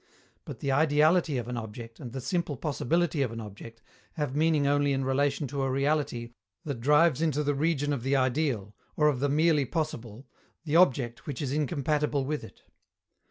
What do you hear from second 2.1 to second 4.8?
the "simple possibility" of an object, have meaning